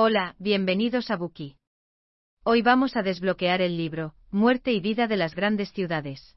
[0.00, 1.56] Hola, bienvenidos a Buki.
[2.44, 6.36] Hoy vamos a desbloquear el libro, Muerte y vida de las grandes ciudades.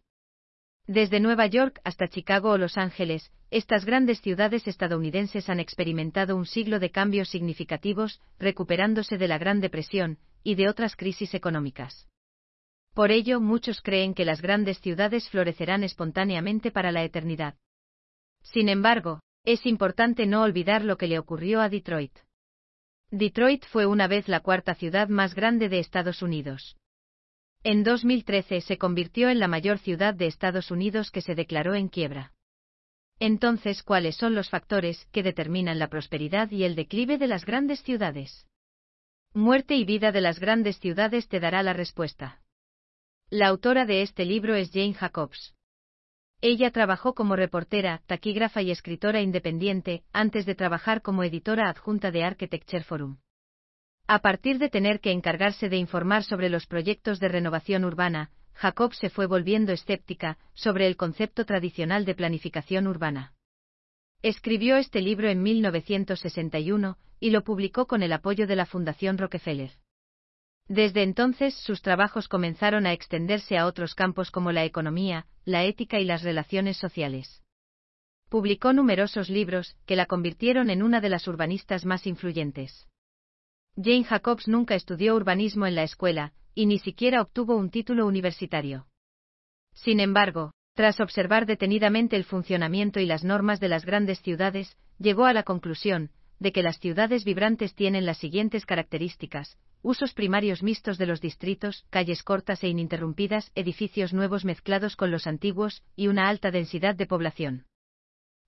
[0.88, 6.48] Desde Nueva York hasta Chicago o Los Ángeles, estas grandes ciudades estadounidenses han experimentado un
[6.48, 12.10] siglo de cambios significativos, recuperándose de la Gran Depresión y de otras crisis económicas.
[12.96, 17.54] Por ello, muchos creen que las grandes ciudades florecerán espontáneamente para la eternidad.
[18.42, 22.18] Sin embargo, es importante no olvidar lo que le ocurrió a Detroit.
[23.12, 26.78] Detroit fue una vez la cuarta ciudad más grande de Estados Unidos.
[27.62, 31.90] En 2013 se convirtió en la mayor ciudad de Estados Unidos que se declaró en
[31.90, 32.32] quiebra.
[33.20, 37.84] Entonces, ¿cuáles son los factores que determinan la prosperidad y el declive de las grandes
[37.84, 38.48] ciudades?
[39.34, 42.42] Muerte y vida de las grandes ciudades te dará la respuesta.
[43.30, 45.54] La autora de este libro es Jane Jacobs.
[46.42, 52.24] Ella trabajó como reportera, taquígrafa y escritora independiente, antes de trabajar como editora adjunta de
[52.24, 53.18] Architecture Forum.
[54.08, 58.94] A partir de tener que encargarse de informar sobre los proyectos de renovación urbana, Jacob
[58.96, 63.34] se fue volviendo escéptica sobre el concepto tradicional de planificación urbana.
[64.24, 69.72] Escribió este libro en 1961 y lo publicó con el apoyo de la Fundación Rockefeller.
[70.72, 76.00] Desde entonces sus trabajos comenzaron a extenderse a otros campos como la economía, la ética
[76.00, 77.44] y las relaciones sociales.
[78.30, 82.88] Publicó numerosos libros que la convirtieron en una de las urbanistas más influyentes.
[83.76, 88.88] Jane Jacobs nunca estudió urbanismo en la escuela, y ni siquiera obtuvo un título universitario.
[89.74, 95.26] Sin embargo, tras observar detenidamente el funcionamiento y las normas de las grandes ciudades, llegó
[95.26, 96.12] a la conclusión,
[96.42, 101.86] de que las ciudades vibrantes tienen las siguientes características, usos primarios mixtos de los distritos,
[101.92, 107.06] calles cortas e ininterrumpidas, edificios nuevos mezclados con los antiguos, y una alta densidad de
[107.06, 107.68] población.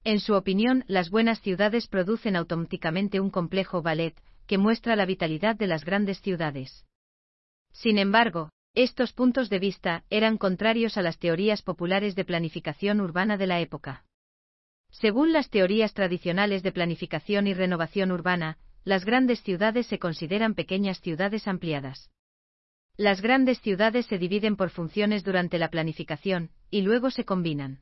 [0.03, 5.55] En su opinión, las buenas ciudades producen automáticamente un complejo ballet, que muestra la vitalidad
[5.55, 6.87] de las grandes ciudades.
[7.73, 13.37] Sin embargo, estos puntos de vista eran contrarios a las teorías populares de planificación urbana
[13.37, 14.03] de la época.
[14.93, 21.01] Según las teorías tradicionales de planificación y renovación urbana, las grandes ciudades se consideran pequeñas
[21.01, 22.11] ciudades ampliadas.
[22.95, 27.81] Las grandes ciudades se dividen por funciones durante la planificación, y luego se combinan.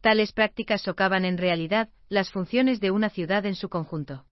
[0.00, 4.26] Tales prácticas socavan en realidad las funciones de una ciudad en su conjunto.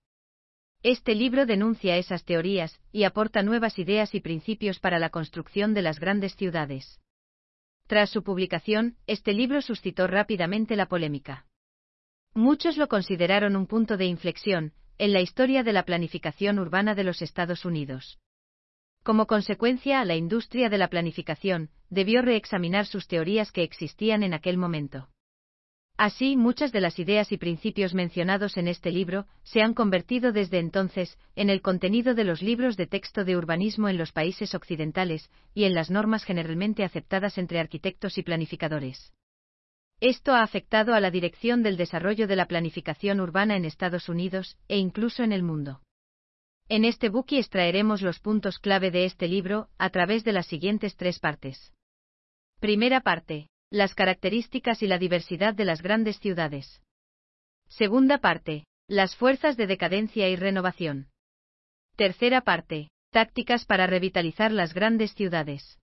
[0.83, 5.83] Este libro denuncia esas teorías y aporta nuevas ideas y principios para la construcción de
[5.83, 7.01] las grandes ciudades.
[7.87, 11.47] Tras su publicación, este libro suscitó rápidamente la polémica.
[12.37, 17.05] Muchos lo consideraron un punto de inflexión en la historia de la planificación urbana de
[17.05, 18.19] los Estados Unidos.
[19.05, 24.57] Como consecuencia, la industria de la planificación debió reexaminar sus teorías que existían en aquel
[24.57, 25.09] momento.
[25.97, 30.59] Así, muchas de las ideas y principios mencionados en este libro se han convertido desde
[30.59, 35.31] entonces en el contenido de los libros de texto de urbanismo en los países occidentales
[35.55, 39.13] y en las normas generalmente aceptadas entre arquitectos y planificadores.
[40.01, 44.59] Esto ha afectado a la dirección del desarrollo de la planificación urbana en Estados Unidos,
[44.69, 45.81] e incluso en el mundo.
[46.69, 50.97] En este buki extraeremos los puntos clave de este libro, a través de las siguientes
[50.97, 51.73] tres partes.
[52.61, 53.49] Primera parte.
[53.71, 56.81] Las características y la diversidad de las grandes ciudades.
[57.69, 58.67] Segunda parte.
[58.89, 61.09] Las fuerzas de decadencia y renovación.
[61.97, 62.89] Tercera parte.
[63.11, 65.79] Tácticas para revitalizar las grandes ciudades.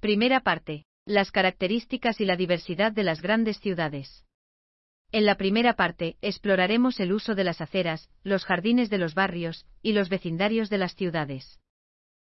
[0.00, 4.24] Primera parte las características y la diversidad de las grandes ciudades.
[5.12, 9.64] En la primera parte, exploraremos el uso de las aceras, los jardines de los barrios,
[9.82, 11.60] y los vecindarios de las ciudades.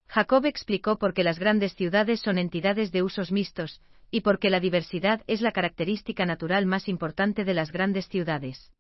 [0.10, 4.50] Jacob explicó por qué las grandes ciudades son entidades de usos mixtos, y por qué
[4.50, 8.74] la diversidad es la característica natural más importante de las grandes ciudades.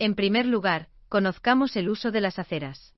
[0.00, 2.94] En primer lugar, conozcamos el uso de las aceras.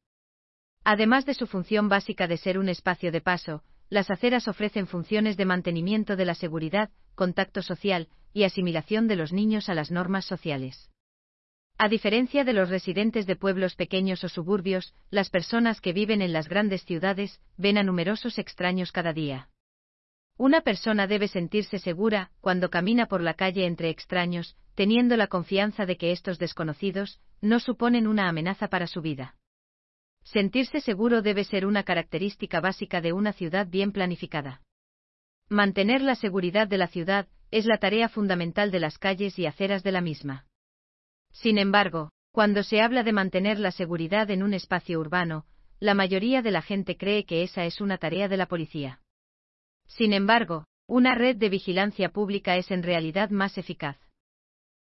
[0.84, 5.36] Además de su función básica de ser un espacio de paso, las aceras ofrecen funciones
[5.36, 10.24] de mantenimiento de la seguridad, contacto social y asimilación de los niños a las normas
[10.24, 10.90] sociales.
[11.78, 16.32] A diferencia de los residentes de pueblos pequeños o suburbios, las personas que viven en
[16.32, 19.48] las grandes ciudades ven a numerosos extraños cada día.
[20.36, 25.86] Una persona debe sentirse segura cuando camina por la calle entre extraños, teniendo la confianza
[25.86, 29.36] de que estos desconocidos no suponen una amenaza para su vida.
[30.32, 34.60] Sentirse seguro debe ser una característica básica de una ciudad bien planificada.
[35.48, 39.82] Mantener la seguridad de la ciudad es la tarea fundamental de las calles y aceras
[39.82, 40.44] de la misma.
[41.32, 45.46] Sin embargo, cuando se habla de mantener la seguridad en un espacio urbano,
[45.80, 49.00] la mayoría de la gente cree que esa es una tarea de la policía.
[49.86, 53.96] Sin embargo, una red de vigilancia pública es en realidad más eficaz.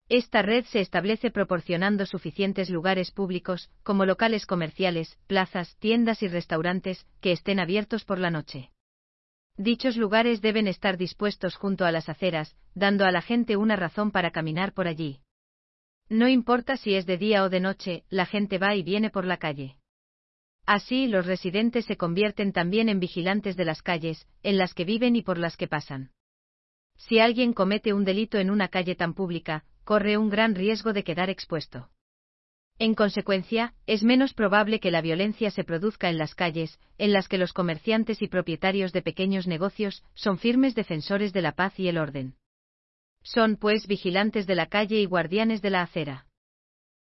[0.09, 7.05] Esta red se establece proporcionando suficientes lugares públicos, como locales comerciales, plazas, tiendas y restaurantes,
[7.21, 8.71] que estén abiertos por la noche.
[9.55, 14.09] Dichos lugares deben estar dispuestos junto a las aceras, dando a la gente una razón
[14.09, 15.19] para caminar por allí.
[16.07, 19.25] No importa si es de día o de noche, la gente va y viene por
[19.25, 19.75] la calle.
[20.65, 25.15] Así los residentes se convierten también en vigilantes de las calles, en las que viven
[25.15, 26.11] y por las que pasan.
[26.95, 31.03] Si alguien comete un delito en una calle tan pública, corre un gran riesgo de
[31.03, 31.89] quedar expuesto.
[32.77, 37.27] En consecuencia, es menos probable que la violencia se produzca en las calles, en las
[37.27, 41.87] que los comerciantes y propietarios de pequeños negocios son firmes defensores de la paz y
[41.87, 42.35] el orden.
[43.23, 46.27] Son, pues, vigilantes de la calle y guardianes de la acera.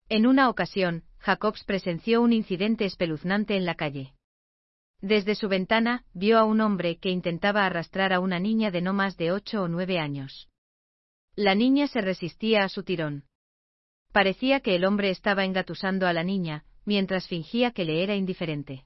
[0.10, 4.14] En una ocasión, Jacobs presenció un incidente espeluznante en la calle.
[5.00, 8.92] Desde su ventana, vio a un hombre que intentaba arrastrar a una niña de no
[8.92, 10.50] más de ocho o nueve años.
[11.36, 13.24] La niña se resistía a su tirón.
[14.12, 18.86] Parecía que el hombre estaba engatusando a la niña, mientras fingía que le era indiferente.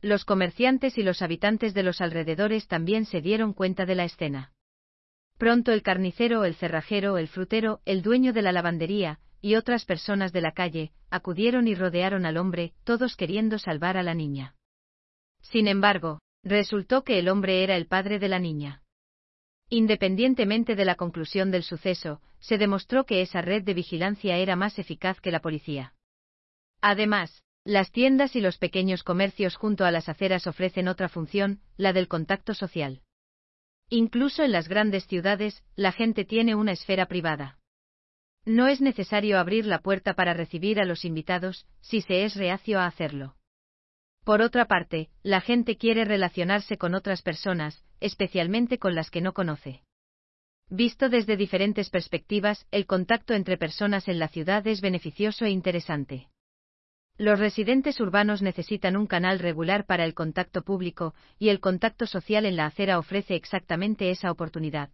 [0.00, 4.52] Los comerciantes y los habitantes de los alrededores también se dieron cuenta de la escena.
[5.36, 10.32] Pronto el carnicero, el cerrajero, el frutero, el dueño de la lavandería, y otras personas
[10.32, 14.54] de la calle, acudieron y rodearon al hombre, todos queriendo salvar a la niña.
[15.42, 18.82] Sin embargo, resultó que el hombre era el padre de la niña.
[19.70, 24.78] Independientemente de la conclusión del suceso, se demostró que esa red de vigilancia era más
[24.80, 25.94] eficaz que la policía.
[26.80, 31.92] Además, las tiendas y los pequeños comercios junto a las aceras ofrecen otra función, la
[31.92, 33.02] del contacto social.
[33.90, 37.58] Incluso en las grandes ciudades, la gente tiene una esfera privada.
[38.44, 42.80] No es necesario abrir la puerta para recibir a los invitados, si se es reacio
[42.80, 43.36] a hacerlo.
[44.24, 49.32] Por otra parte, la gente quiere relacionarse con otras personas, especialmente con las que no
[49.32, 49.82] conoce.
[50.68, 56.28] Visto desde diferentes perspectivas, el contacto entre personas en la ciudad es beneficioso e interesante.
[57.18, 62.46] Los residentes urbanos necesitan un canal regular para el contacto público, y el contacto social
[62.46, 64.90] en la acera ofrece exactamente esa oportunidad.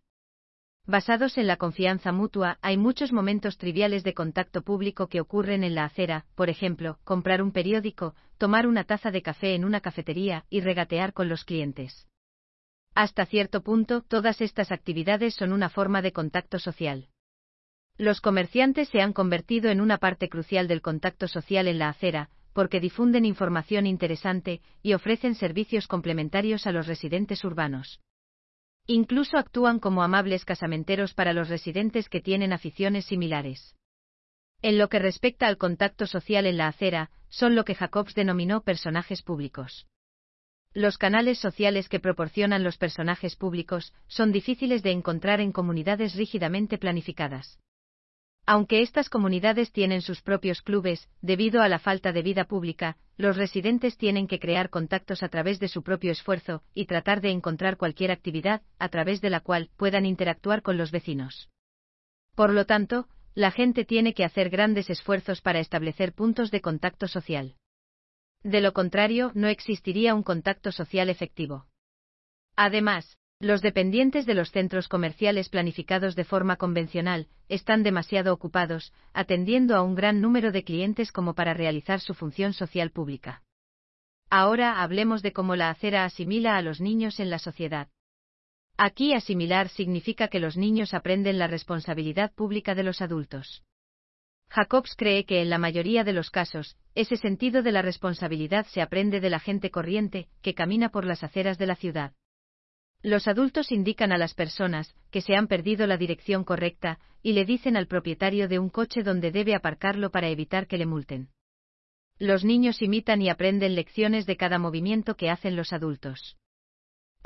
[0.88, 5.75] Basados en la confianza mutua, hay muchos momentos triviales de contacto público que ocurren en
[5.75, 10.44] la acera, por ejemplo, comprar un periódico, tomar una taza de café en una cafetería
[10.50, 12.06] y regatear con los clientes.
[12.94, 17.09] Hasta cierto punto, todas estas actividades son una forma de contacto social.
[17.99, 22.31] Los comerciantes se han convertido en una parte crucial del contacto social en la acera,
[22.53, 28.00] porque difunden información interesante y ofrecen servicios complementarios a los residentes urbanos.
[28.87, 33.75] Incluso actúan como amables casamenteros para los residentes que tienen aficiones similares.
[34.62, 38.62] En lo que respecta al contacto social en la acera, son lo que Jacobs denominó
[38.62, 39.87] personajes públicos.
[40.73, 46.79] Los canales sociales que proporcionan los personajes públicos son difíciles de encontrar en comunidades rígidamente
[46.79, 47.59] planificadas.
[48.47, 53.37] Aunque estas comunidades tienen sus propios clubes, debido a la falta de vida pública, los
[53.37, 57.77] residentes tienen que crear contactos a través de su propio esfuerzo y tratar de encontrar
[57.77, 61.50] cualquier actividad a través de la cual puedan interactuar con los vecinos.
[62.35, 67.06] Por lo tanto, la gente tiene que hacer grandes esfuerzos para establecer puntos de contacto
[67.06, 67.55] social.
[68.43, 71.67] De lo contrario, no existiría un contacto social efectivo.
[72.56, 79.77] Además, los dependientes de los centros comerciales planificados de forma convencional están demasiado ocupados, atendiendo
[79.77, 83.43] a un gran número de clientes como para realizar su función social pública.
[84.31, 87.88] Ahora hablemos de cómo la acera asimila a los niños en la sociedad.
[88.78, 93.62] Aquí asimilar significa que los niños aprenden la responsabilidad pública de los adultos.
[94.49, 98.83] Jacobs cree que en la mayoría de los casos, ese sentido de la responsabilidad se
[98.83, 102.12] aprende de la gente corriente, que camina por las aceras de la ciudad.
[103.02, 107.45] Los adultos indican a las personas que se han perdido la dirección correcta y le
[107.45, 111.28] dicen al propietario de un coche dónde debe aparcarlo para evitar que le multen.
[112.18, 116.37] Los niños imitan y aprenden lecciones de cada movimiento que hacen los adultos.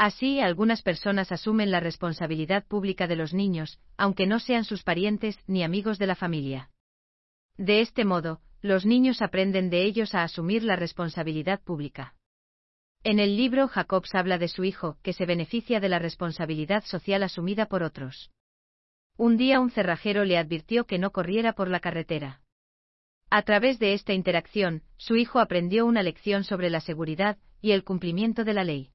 [0.03, 5.39] Así, algunas personas asumen la responsabilidad pública de los niños, aunque no sean sus parientes
[5.47, 6.71] ni amigos de la familia.
[7.59, 12.15] De este modo, los niños aprenden de ellos a asumir la responsabilidad pública.
[13.05, 17.23] En el libro Jacobs habla de su hijo, que se beneficia de la responsabilidad social
[17.23, 18.31] asumida por otros.
[19.19, 22.41] Un día un cerrajero le advirtió que no corriera por la carretera.
[23.29, 27.85] A través de esta interacción, su hijo aprendió una lección sobre la seguridad y el
[27.85, 28.93] cumplimiento de la ley.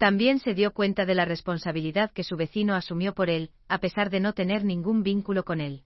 [0.00, 4.08] También se dio cuenta de la responsabilidad que su vecino asumió por él, a pesar
[4.08, 5.82] de no tener ningún vínculo con él.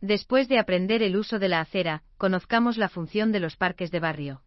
[0.00, 4.00] Después de aprender el uso de la acera, conozcamos la función de los parques de
[4.00, 4.42] barrio.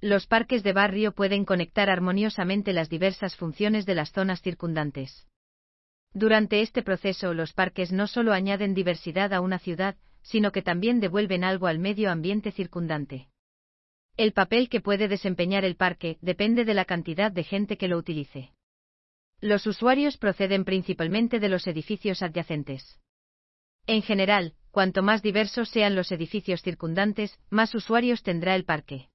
[0.00, 5.26] Los parques de barrio pueden conectar armoniosamente las diversas funciones de las zonas circundantes.
[6.14, 11.00] Durante este proceso los parques no solo añaden diversidad a una ciudad, sino que también
[11.00, 13.26] devuelven algo al medio ambiente circundante.
[14.18, 17.96] El papel que puede desempeñar el parque depende de la cantidad de gente que lo
[17.96, 18.50] utilice.
[19.40, 22.98] Los usuarios proceden principalmente de los edificios adyacentes.
[23.86, 29.08] En general, cuanto más diversos sean los edificios circundantes, más usuarios tendrá el parque.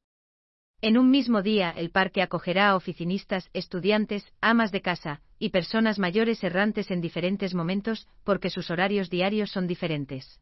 [0.80, 6.00] En un mismo día el parque acogerá a oficinistas, estudiantes, amas de casa, y personas
[6.00, 10.40] mayores errantes en diferentes momentos, porque sus horarios diarios son diferentes.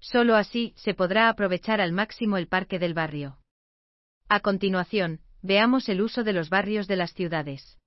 [0.00, 3.36] Solo así se podrá aprovechar al máximo el parque del barrio.
[4.28, 7.78] A continuación, veamos el uso de los barrios de las ciudades.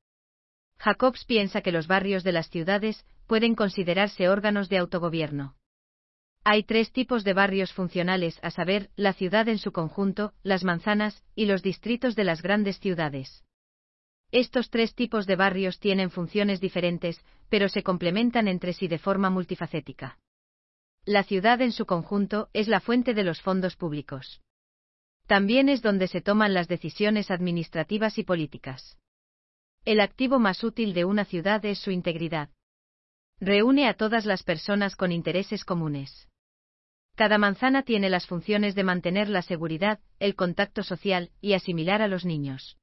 [0.77, 5.57] Jacobs piensa que los barrios de las ciudades pueden considerarse órganos de autogobierno.
[6.45, 11.25] Hay tres tipos de barrios funcionales, a saber, la ciudad en su conjunto, las manzanas,
[11.35, 13.43] y los distritos de las grandes ciudades.
[14.31, 17.19] Estos tres tipos de barrios tienen funciones diferentes,
[17.49, 20.17] pero se complementan entre sí de forma multifacética.
[21.03, 24.41] La ciudad en su conjunto es la fuente de los fondos públicos.
[25.29, 28.97] También es donde se toman las decisiones administrativas y políticas.
[29.85, 32.49] El activo más útil de una ciudad es su integridad.
[33.39, 36.27] Reúne a todas las personas con intereses comunes.
[37.15, 42.07] Cada manzana tiene las funciones de mantener la seguridad, el contacto social y asimilar a
[42.07, 42.79] los niños.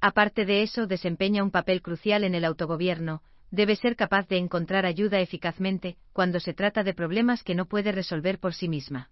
[0.00, 4.86] Aparte de eso, desempeña un papel crucial en el autogobierno, debe ser capaz de encontrar
[4.86, 9.10] ayuda eficazmente cuando se trata de problemas que no puede resolver por sí misma.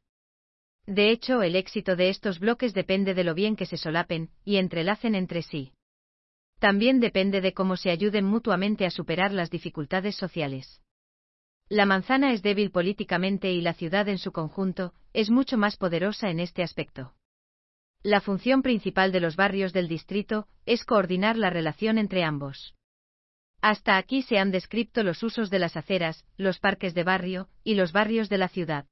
[0.86, 4.56] De hecho, el éxito de estos bloques depende de lo bien que se solapen y
[4.56, 5.72] entrelacen entre sí.
[6.58, 10.82] También depende de cómo se ayuden mutuamente a superar las dificultades sociales.
[11.68, 16.28] La manzana es débil políticamente y la ciudad en su conjunto es mucho más poderosa
[16.28, 17.14] en este aspecto.
[18.02, 22.74] La función principal de los barrios del distrito es coordinar la relación entre ambos.
[23.62, 27.76] Hasta aquí se han descrito los usos de las aceras, los parques de barrio y
[27.76, 28.86] los barrios de la ciudad.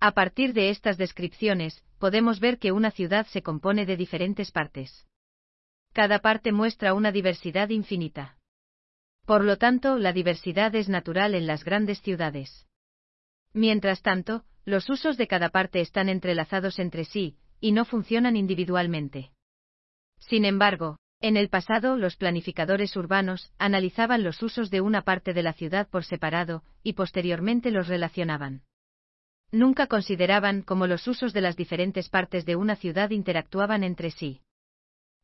[0.00, 5.06] A partir de estas descripciones, podemos ver que una ciudad se compone de diferentes partes.
[5.92, 8.38] Cada parte muestra una diversidad infinita.
[9.26, 12.66] Por lo tanto, la diversidad es natural en las grandes ciudades.
[13.52, 19.32] Mientras tanto, los usos de cada parte están entrelazados entre sí, y no funcionan individualmente.
[20.18, 25.42] Sin embargo, en el pasado los planificadores urbanos analizaban los usos de una parte de
[25.42, 28.62] la ciudad por separado, y posteriormente los relacionaban.
[29.52, 34.40] Nunca consideraban cómo los usos de las diferentes partes de una ciudad interactuaban entre sí.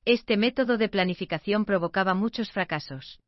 [0.04, 3.20] Este método de planificación provocaba muchos fracasos.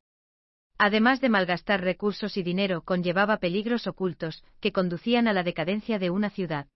[0.77, 6.11] Además de malgastar recursos y dinero, conllevaba peligros ocultos, que conducían a la decadencia de
[6.11, 6.67] una ciudad.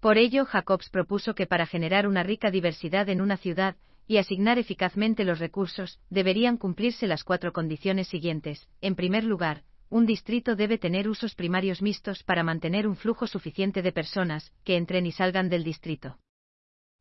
[0.00, 4.58] Por ello, Jacobs propuso que para generar una rica diversidad en una ciudad, y asignar
[4.58, 8.68] eficazmente los recursos, deberían cumplirse las cuatro condiciones siguientes.
[8.82, 9.62] En primer lugar,
[9.94, 14.76] un distrito debe tener usos primarios mixtos para mantener un flujo suficiente de personas que
[14.76, 16.18] entren y salgan del distrito.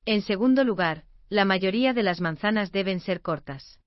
[0.06, 3.80] En segundo lugar, la mayoría de las manzanas deben ser cortas.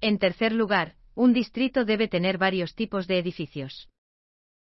[0.00, 3.88] En tercer lugar, un distrito debe tener varios tipos de edificios.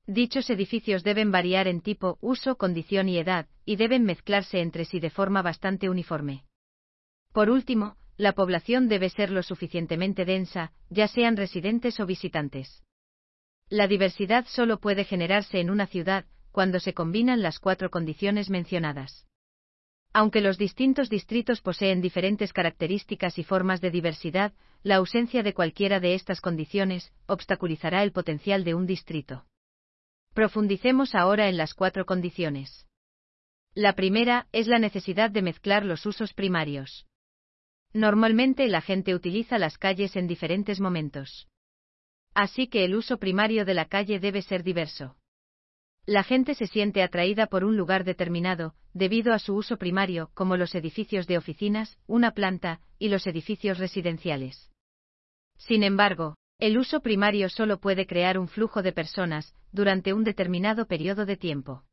[0.05, 4.99] Dichos edificios deben variar en tipo, uso, condición y edad, y deben mezclarse entre sí
[4.99, 6.43] de forma bastante uniforme.
[7.33, 12.83] Por último, la población debe ser lo suficientemente densa, ya sean residentes o visitantes.
[13.69, 19.27] La diversidad solo puede generarse en una ciudad cuando se combinan las cuatro condiciones mencionadas.
[20.13, 25.99] Aunque los distintos distritos poseen diferentes características y formas de diversidad, la ausencia de cualquiera
[25.99, 29.45] de estas condiciones obstaculizará el potencial de un distrito.
[30.33, 32.87] Profundicemos ahora en las cuatro condiciones.
[33.75, 37.05] La primera es la necesidad de mezclar los usos primarios.
[37.93, 41.47] Normalmente la gente utiliza las calles en diferentes momentos.
[42.37, 45.15] Así que el uso primario de la calle debe ser diverso.
[46.05, 50.55] La gente se siente atraída por un lugar determinado, debido a su uso primario, como
[50.55, 54.69] los edificios de oficinas, una planta, y los edificios residenciales.
[55.57, 60.85] Sin embargo, el uso primario solo puede crear un flujo de personas, durante un determinado
[60.85, 61.85] periodo de tiempo.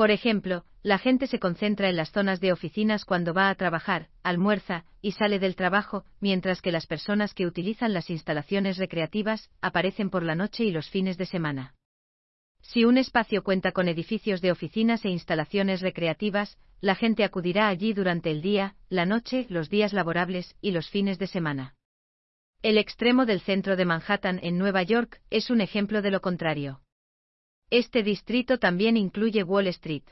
[0.00, 4.08] Por ejemplo, la gente se concentra en las zonas de oficinas cuando va a trabajar,
[4.22, 10.08] almuerza y sale del trabajo, mientras que las personas que utilizan las instalaciones recreativas aparecen
[10.08, 11.74] por la noche y los fines de semana.
[12.62, 17.92] Si un espacio cuenta con edificios de oficinas e instalaciones recreativas, la gente acudirá allí
[17.92, 21.74] durante el día, la noche, los días laborables y los fines de semana.
[22.62, 26.80] El extremo del centro de Manhattan en Nueva York es un ejemplo de lo contrario.
[27.70, 30.02] Este distrito también incluye Wall Street.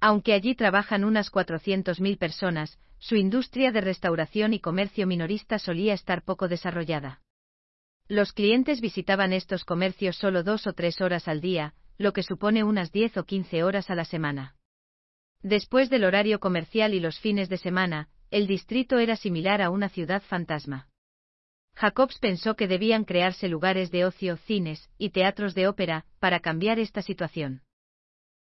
[0.00, 6.22] Aunque allí trabajan unas 400.000 personas, su industria de restauración y comercio minorista solía estar
[6.22, 7.22] poco desarrollada.
[8.06, 12.64] Los clientes visitaban estos comercios solo dos o tres horas al día, lo que supone
[12.64, 14.56] unas 10 o 15 horas a la semana.
[15.42, 19.88] Después del horario comercial y los fines de semana, el distrito era similar a una
[19.88, 20.88] ciudad fantasma.
[21.78, 26.80] Jacobs pensó que debían crearse lugares de ocio, cines y teatros de ópera para cambiar
[26.80, 27.62] esta situación.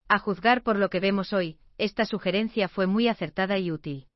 [0.08, 4.06] A juzgar por lo que vemos hoy, esta sugerencia fue muy acertada y útil.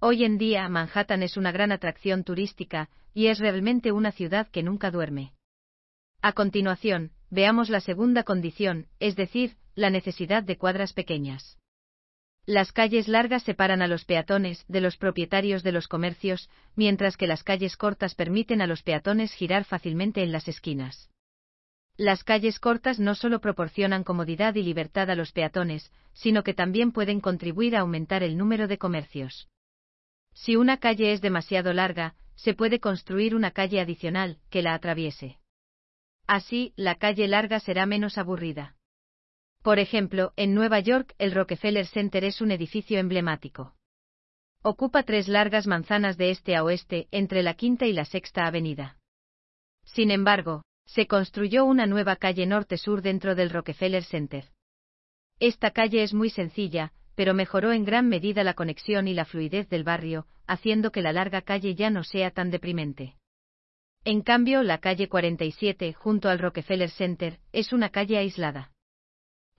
[0.00, 4.64] Hoy en día Manhattan es una gran atracción turística y es realmente una ciudad que
[4.64, 5.34] nunca duerme.
[6.20, 11.58] A continuación, veamos la segunda condición, es decir, la necesidad de cuadras pequeñas.
[12.44, 17.28] Las calles largas separan a los peatones de los propietarios de los comercios, mientras que
[17.28, 21.08] las calles cortas permiten a los peatones girar fácilmente en las esquinas.
[21.96, 26.90] Las calles cortas no solo proporcionan comodidad y libertad a los peatones, sino que también
[26.90, 29.48] pueden contribuir a aumentar el número de comercios.
[30.34, 35.38] Si una calle es demasiado larga, se puede construir una calle adicional que la atraviese.
[36.26, 38.74] Así, la calle larga será menos aburrida.
[39.62, 43.74] Por ejemplo, en Nueva York, el Rockefeller Center es un edificio emblemático.
[44.62, 48.98] Ocupa tres largas manzanas de este a oeste, entre la Quinta y la Sexta Avenida.
[49.84, 54.50] Sin embargo, se construyó una nueva calle norte-sur dentro del Rockefeller Center.
[55.38, 59.68] Esta calle es muy sencilla, pero mejoró en gran medida la conexión y la fluidez
[59.68, 63.16] del barrio, haciendo que la larga calle ya no sea tan deprimente.
[64.04, 68.71] En cambio, la calle 47, junto al Rockefeller Center, es una calle aislada.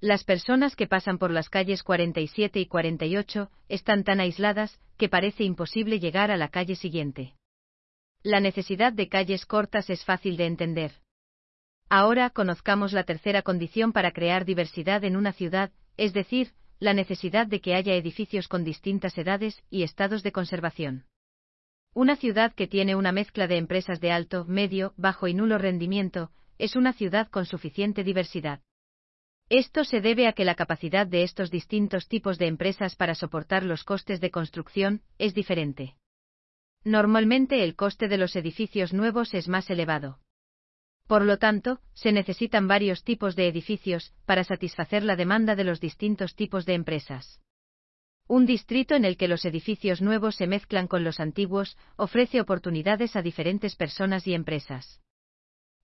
[0.03, 5.45] Las personas que pasan por las calles 47 y 48 están tan aisladas que parece
[5.45, 7.36] imposible llegar a la calle siguiente.
[8.22, 10.91] La necesidad de calles cortas es fácil de entender.
[11.88, 17.48] Ahora conozcamos la tercera condición para crear diversidad en una ciudad, es decir, la necesidad
[17.48, 21.05] de que haya edificios con distintas edades y estados de conservación.
[21.93, 26.29] Una ciudad que tiene una mezcla de empresas de alto, medio, bajo y nulo rendimiento,
[26.57, 28.60] es una ciudad con suficiente diversidad.
[29.55, 33.62] Esto se debe a que la capacidad de estos distintos tipos de empresas para soportar
[33.62, 35.95] los costes de construcción es diferente.
[36.83, 40.18] Normalmente el coste de los edificios nuevos es más elevado.
[41.05, 45.79] Por lo tanto, se necesitan varios tipos de edificios para satisfacer la demanda de los
[45.79, 47.39] distintos tipos de empresas.
[48.27, 53.16] Un distrito en el que los edificios nuevos se mezclan con los antiguos ofrece oportunidades
[53.16, 55.02] a diferentes personas y empresas.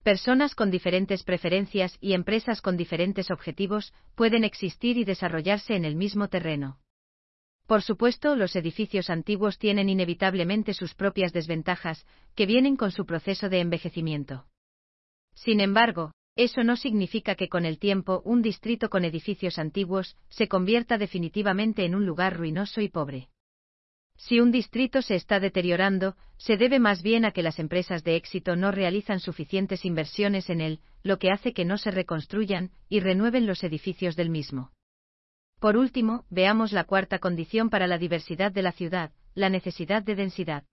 [0.10, 5.96] Personas con diferentes preferencias y empresas con diferentes objetivos pueden existir y desarrollarse en el
[5.96, 6.80] mismo terreno.
[7.68, 13.50] Por supuesto, los edificios antiguos tienen inevitablemente sus propias desventajas, que vienen con su proceso
[13.50, 14.48] de envejecimiento.
[15.36, 20.48] Sin embargo, eso no significa que con el tiempo un distrito con edificios antiguos se
[20.48, 23.30] convierta definitivamente en un lugar ruinoso y pobre.
[24.20, 28.18] Si un distrito se está deteriorando, se debe más bien a que las empresas de
[28.18, 33.00] éxito no realizan suficientes inversiones en él, lo que hace que no se reconstruyan y
[33.00, 34.72] renueven los edificios del mismo.
[35.62, 40.16] Por último, veamos la cuarta condición para la diversidad de la ciudad, la necesidad de
[40.16, 40.66] densidad.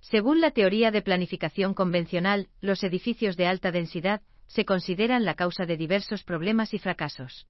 [0.00, 5.64] Según la teoría de planificación convencional, los edificios de alta densidad se consideran la causa
[5.64, 7.46] de diversos problemas y fracasos.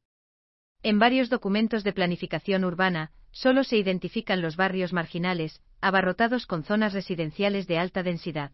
[0.84, 6.92] En varios documentos de planificación urbana, solo se identifican los barrios marginales, abarrotados con zonas
[6.92, 8.52] residenciales de alta densidad.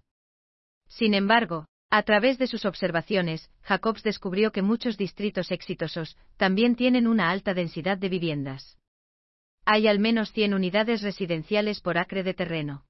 [0.88, 7.06] Sin embargo, a través de sus observaciones, Jacobs descubrió que muchos distritos exitosos también tienen
[7.06, 8.76] una alta densidad de viviendas.
[9.64, 12.84] Hay al menos 100 unidades residenciales por acre de terreno.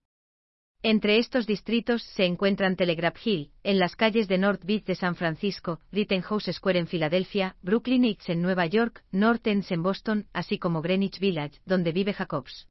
[0.86, 5.16] Entre estos distritos se encuentran Telegraph Hill, en las calles de North Beach de San
[5.16, 10.58] Francisco, Rittenhouse Square en Filadelfia, Brooklyn Heights en Nueva York, North End en Boston, así
[10.58, 12.68] como Greenwich Village, donde vive Jacobs.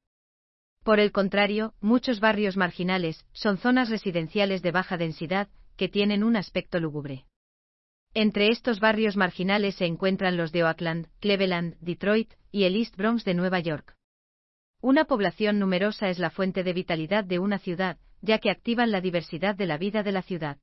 [0.84, 6.36] Por el contrario, muchos barrios marginales son zonas residenciales de baja densidad, que tienen un
[6.36, 7.26] aspecto lúgubre.
[8.14, 13.26] Entre estos barrios marginales se encuentran los de Oakland, Cleveland, Detroit y el East Bronx
[13.26, 13.96] de Nueva York.
[14.84, 19.00] Una población numerosa es la fuente de vitalidad de una ciudad, ya que activan la
[19.00, 20.58] diversidad de la vida de la ciudad.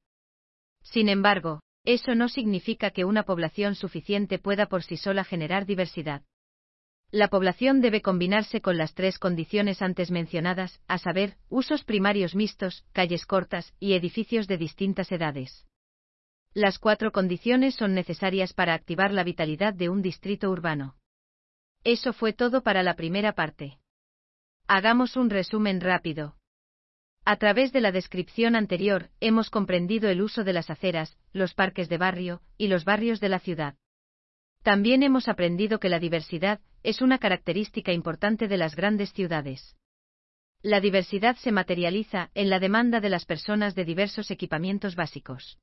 [0.83, 6.23] Sin embargo, eso no significa que una población suficiente pueda por sí sola generar diversidad.
[7.11, 12.85] La población debe combinarse con las tres condiciones antes mencionadas, a saber, usos primarios mixtos,
[12.93, 15.65] calles cortas y edificios de distintas edades.
[16.53, 20.97] Las cuatro condiciones son necesarias para activar la vitalidad de un distrito urbano.
[21.85, 23.80] Eso fue todo para la primera parte.
[24.73, 26.37] Hagamos un resumen rápido.
[27.25, 31.89] A través de la descripción anterior, hemos comprendido el uso de las aceras, los parques
[31.89, 33.75] de barrio, y los barrios de la ciudad.
[34.63, 39.77] También hemos aprendido que la diversidad es una característica importante de las grandes ciudades.
[40.63, 45.59] La diversidad se materializa en la demanda de las personas de diversos equipamientos básicos.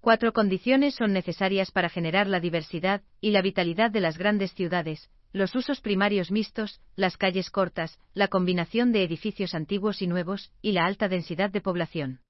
[0.00, 5.12] Cuatro condiciones son necesarias para generar la diversidad y la vitalidad de las grandes ciudades,
[5.32, 10.72] los usos primarios mixtos, las calles cortas, la combinación de edificios antiguos y nuevos, y
[10.72, 12.20] la alta densidad de población.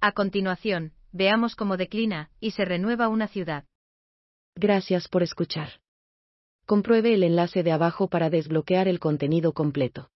[0.00, 3.64] A continuación, veamos cómo declina y se renueva una ciudad.
[4.54, 5.80] Gracias por escuchar.
[6.66, 10.10] Compruebe el enlace de abajo para desbloquear el contenido completo.